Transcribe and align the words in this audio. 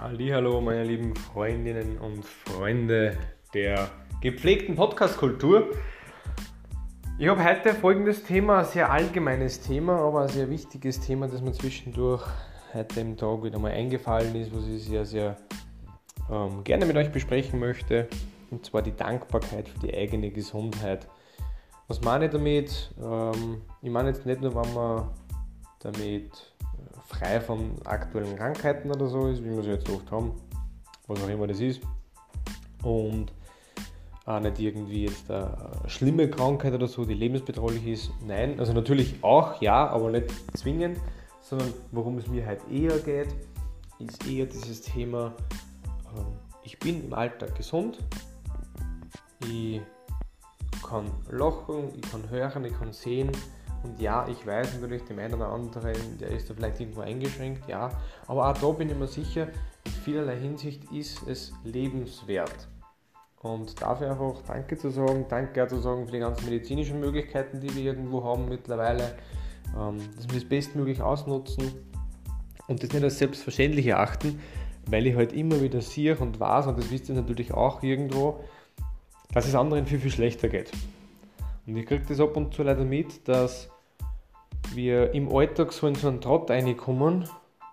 Hallo, 0.00 0.60
meine 0.60 0.84
lieben 0.84 1.16
Freundinnen 1.16 1.98
und 1.98 2.24
Freunde 2.24 3.18
der 3.52 3.90
gepflegten 4.20 4.76
Podcast-Kultur. 4.76 5.70
Ich 7.18 7.26
habe 7.26 7.42
heute 7.42 7.74
folgendes 7.74 8.22
Thema, 8.22 8.60
ein 8.60 8.64
sehr 8.64 8.92
allgemeines 8.92 9.60
Thema, 9.60 9.98
aber 9.98 10.22
ein 10.22 10.28
sehr 10.28 10.48
wichtiges 10.50 11.00
Thema, 11.00 11.26
das 11.26 11.42
mir 11.42 11.50
zwischendurch 11.50 12.22
heute 12.72 13.00
im 13.00 13.16
Tag 13.16 13.42
wieder 13.42 13.58
mal 13.58 13.72
eingefallen 13.72 14.36
ist, 14.36 14.54
was 14.54 14.68
ich 14.68 14.84
sehr, 14.84 15.04
sehr 15.04 15.36
ähm, 16.30 16.62
gerne 16.62 16.86
mit 16.86 16.96
euch 16.96 17.10
besprechen 17.10 17.58
möchte. 17.58 18.06
Und 18.52 18.64
zwar 18.64 18.82
die 18.82 18.94
Dankbarkeit 18.94 19.68
für 19.68 19.80
die 19.80 19.92
eigene 19.92 20.30
Gesundheit. 20.30 21.08
Was 21.88 22.00
meine 22.02 22.26
ich 22.26 22.30
damit? 22.30 22.94
Ähm, 23.02 23.62
ich 23.82 23.90
meine 23.90 24.10
jetzt 24.10 24.24
nicht 24.24 24.40
nur, 24.40 24.54
wenn 24.54 24.74
man 24.74 25.10
damit 25.80 26.54
frei 27.06 27.40
von 27.40 27.72
aktuellen 27.84 28.36
Krankheiten 28.36 28.90
oder 28.90 29.06
so 29.08 29.28
ist, 29.28 29.42
wie 29.42 29.50
wir 29.50 29.62
sie 29.62 29.70
jetzt 29.70 29.88
oft 29.88 30.10
haben, 30.10 30.32
was 31.06 31.22
auch 31.22 31.28
immer 31.28 31.46
das 31.46 31.60
ist. 31.60 31.80
Und 32.82 33.32
auch 34.28 34.40
nicht 34.40 34.58
irgendwie 34.58 35.06
jetzt 35.06 35.30
eine 35.30 35.56
schlimme 35.86 36.28
Krankheit 36.28 36.74
oder 36.74 36.86
so, 36.86 37.04
die 37.04 37.14
lebensbedrohlich 37.14 37.86
ist. 37.86 38.10
Nein, 38.26 38.60
also 38.60 38.74
natürlich 38.74 39.24
auch, 39.24 39.60
ja, 39.62 39.88
aber 39.88 40.10
nicht 40.10 40.30
zwingend, 40.56 40.98
sondern 41.40 41.72
worum 41.92 42.18
es 42.18 42.26
mir 42.26 42.44
halt 42.44 42.60
eher 42.70 42.98
geht, 42.98 43.34
ist 43.98 44.28
eher 44.28 44.44
dieses 44.44 44.82
Thema, 44.82 45.34
ähm, 46.14 46.26
ich 46.62 46.78
bin 46.78 47.06
im 47.06 47.14
Alltag 47.14 47.54
gesund, 47.54 47.98
ich 49.48 49.80
kann 50.86 51.10
lachen, 51.30 51.90
ich 51.96 52.10
kann 52.10 52.28
hören, 52.28 52.64
ich 52.66 52.78
kann 52.78 52.92
sehen, 52.92 53.32
und 53.82 54.00
ja, 54.00 54.26
ich 54.28 54.44
weiß 54.46 54.74
natürlich, 54.74 55.04
dem 55.04 55.18
einen 55.18 55.34
oder 55.34 55.48
anderen, 55.48 56.18
der 56.18 56.30
ist 56.30 56.50
da 56.50 56.54
vielleicht 56.54 56.80
irgendwo 56.80 57.00
eingeschränkt, 57.00 57.68
ja. 57.68 57.90
Aber 58.26 58.50
auch 58.50 58.58
da 58.58 58.70
bin 58.70 58.90
ich 58.90 58.96
mir 58.96 59.06
sicher, 59.06 59.48
in 59.84 59.92
vielerlei 60.04 60.36
Hinsicht 60.36 60.90
ist 60.92 61.26
es 61.28 61.52
lebenswert. 61.64 62.68
Und 63.40 63.80
dafür 63.80 64.10
einfach 64.10 64.42
Danke 64.46 64.76
zu 64.76 64.90
sagen, 64.90 65.26
Danke 65.28 65.66
zu 65.68 65.78
sagen 65.78 66.06
für 66.06 66.12
die 66.12 66.18
ganzen 66.18 66.44
medizinischen 66.46 66.98
Möglichkeiten, 66.98 67.60
die 67.60 67.72
wir 67.74 67.84
irgendwo 67.84 68.24
haben 68.24 68.48
mittlerweile, 68.48 69.14
ähm, 69.78 69.98
dass 70.16 70.28
wir 70.28 70.34
das 70.34 70.48
bestmöglich 70.48 71.00
ausnutzen 71.00 71.72
und 72.66 72.82
das 72.82 72.92
nicht 72.92 73.04
als 73.04 73.18
selbstverständlich 73.18 73.86
erachten, 73.86 74.40
weil 74.86 75.06
ich 75.06 75.14
halt 75.14 75.32
immer 75.32 75.60
wieder 75.60 75.80
sehe 75.82 76.16
und 76.16 76.40
weiß, 76.40 76.66
und 76.66 76.78
das 76.78 76.90
wisst 76.90 77.08
ihr 77.10 77.14
natürlich 77.14 77.54
auch 77.54 77.82
irgendwo, 77.84 78.40
dass 79.32 79.46
es 79.46 79.54
anderen 79.54 79.86
viel, 79.86 80.00
viel 80.00 80.10
schlechter 80.10 80.48
geht. 80.48 80.72
Und 81.66 81.76
ich 81.76 81.86
kriege 81.86 82.04
das 82.08 82.18
ab 82.18 82.36
und 82.36 82.54
zu 82.54 82.62
leider 82.62 82.84
mit, 82.84 83.28
dass 83.28 83.68
wir 84.74 85.14
im 85.14 85.34
Alltag 85.34 85.72
so 85.72 85.86
in 85.86 85.94
so 85.94 86.08
einen 86.08 86.20
Trott 86.20 86.50
reinkommen, 86.50 87.28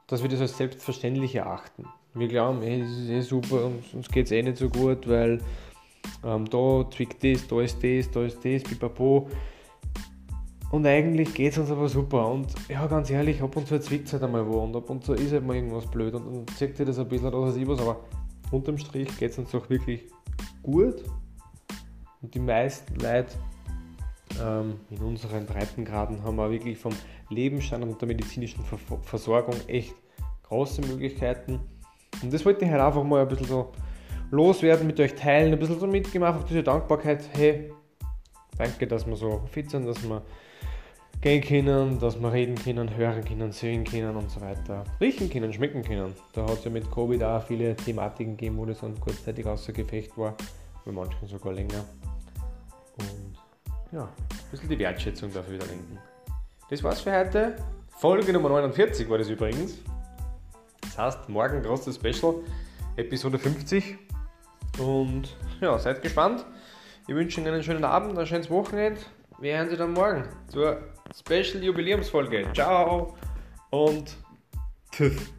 dass 0.07 0.21
wir 0.21 0.29
das 0.29 0.41
als 0.41 0.57
selbstverständlich 0.57 1.35
erachten. 1.35 1.85
Wir 2.13 2.27
glauben, 2.27 2.61
hey, 2.61 2.81
ist 2.81 3.09
eh 3.09 3.21
super, 3.21 3.71
uns 3.93 4.09
geht 4.09 4.27
es 4.27 4.31
eh 4.31 4.41
nicht 4.41 4.57
so 4.57 4.69
gut, 4.69 5.07
weil 5.07 5.41
ähm, 6.23 6.49
da 6.49 6.89
zwickt 6.89 7.23
das, 7.23 7.47
da 7.47 7.61
ist 7.61 7.83
das, 7.83 8.11
da 8.11 8.23
ist 8.23 8.43
das, 8.43 8.63
pipapo. 8.63 9.27
Und 10.71 10.85
eigentlich 10.85 11.33
geht 11.33 11.51
es 11.51 11.57
uns 11.57 11.71
aber 11.71 11.88
super. 11.88 12.27
Und 12.27 12.47
ja, 12.69 12.85
ganz 12.88 13.09
ehrlich, 13.09 13.41
ab 13.41 13.55
und 13.55 13.67
zu 13.67 13.79
zwickt 13.79 14.07
es 14.07 14.13
halt 14.13 14.23
einmal 14.23 14.47
wo 14.47 14.59
und 14.59 14.75
ab 14.75 14.89
und 14.89 15.03
zu 15.03 15.13
ist 15.13 15.31
halt 15.31 15.45
mal 15.45 15.55
irgendwas 15.55 15.85
blöd 15.88 16.13
und 16.16 16.25
dann 16.25 16.55
zeigt 16.55 16.77
sich 16.77 16.85
das 16.85 16.99
ein 16.99 17.07
bisschen 17.07 17.27
oder 17.27 17.41
was, 17.41 17.79
aber 17.79 18.01
unterm 18.51 18.77
Strich 18.77 19.17
geht 19.17 19.31
es 19.31 19.38
uns 19.38 19.51
doch 19.51 19.69
wirklich 19.69 20.05
gut. 20.63 21.03
Und 22.21 22.33
die 22.33 22.39
meisten 22.39 22.95
Leute 22.95 23.35
in 24.39 24.97
unseren 24.97 25.45
Breitengraden 25.45 26.23
haben 26.23 26.36
wir 26.36 26.52
wirklich 26.52 26.78
vom 26.78 26.94
Lebensstandard 27.30 27.94
und 27.94 28.02
der 28.02 28.08
medizinischen 28.08 28.64
Versorgung 29.03 29.55
echt 29.67 29.95
große 30.44 30.81
Möglichkeiten. 30.81 31.59
Und 32.22 32.33
das 32.33 32.45
wollte 32.45 32.66
ich 32.66 32.72
halt 32.72 32.81
einfach 32.81 33.03
mal 33.03 33.22
ein 33.22 33.28
bisschen 33.28 33.47
so 33.47 33.72
loswerden, 34.31 34.88
mit 34.88 35.00
euch 35.00 35.16
teilen, 35.16 35.53
ein 35.53 35.59
bisschen 35.59 35.79
so 35.79 35.88
mitgemacht 35.88 36.35
auf 36.35 36.45
diese 36.45 36.63
Dankbarkeit. 36.63 37.29
Hey, 37.34 37.72
danke, 38.57 38.88
dass 38.88 39.06
wir 39.07 39.16
so 39.16 39.41
fit 39.51 39.69
sind, 39.69 39.85
dass 39.85 40.01
wir 40.03 40.22
gehen 41.22 41.41
können, 41.41 42.00
dass 42.00 42.19
wir 42.19 42.31
reden 42.31 42.56
können, 42.56 42.95
hören 42.95 43.24
können, 43.24 43.51
sehen 43.51 43.84
können 43.84 44.16
und 44.16 44.29
so 44.29 44.41
weiter. 44.41 44.84
Riechen 45.01 45.29
können, 45.29 45.51
schmecken 45.51 45.81
können. 45.81 46.13
Da 46.34 46.44
hat 46.44 46.59
es 46.59 46.66
ja 46.66 46.72
mit 46.72 46.90
Covid 46.91 47.24
auch 47.24 47.44
viele 47.44 47.75
Thematiken 47.75 48.38
gegeben, 48.38 48.57
wo 48.57 48.66
das 48.66 48.81
dann 48.81 49.00
kurzzeitig 49.00 49.45
außer 49.45 49.74
Gefecht 49.74 50.18
war, 50.18 50.35
bei 50.85 50.91
manchen 50.91 51.28
sogar 51.28 51.53
länger. 51.53 51.85
Ja, 53.95 54.03
ein 54.03 54.51
bisschen 54.51 54.67
die 54.67 54.78
Wertschätzung 54.78 55.31
dafür 55.31 55.53
wieder 55.53 55.67
lenken. 55.67 55.97
Das 56.69 56.83
war's 56.83 57.00
für 57.00 57.17
heute. 57.17 57.56
Folge 57.97 58.33
Nummer 58.33 58.50
49 58.50 59.09
war 59.09 59.17
das 59.17 59.29
übrigens. 59.29 59.75
Das 60.81 60.97
heißt, 60.97 61.29
morgen 61.29 61.63
großes 61.63 61.95
Special, 61.95 62.35
Episode 62.97 63.39
50. 63.39 63.97
Und 64.79 65.38
ja, 65.61 65.79
seid 65.79 66.01
gespannt. 66.01 66.45
Ich 67.07 67.16
wünsche 67.16 67.39
Ihnen 67.39 67.53
einen 67.53 67.63
schönen 67.63 67.85
Abend, 67.85 68.19
ein 68.19 68.28
schönes 68.28 68.50
Wochenende. 68.50 69.00
Wir 69.39 69.57
hören 69.57 69.69
Sie 69.69 69.78
dann 69.78 69.94
morgen 69.94 70.25
zur 70.50 70.77
Special 71.17 71.63
Jubiläumsfolge. 71.63 72.51
Ciao 72.53 73.16
und 73.69 74.17
tschüss. 74.91 75.31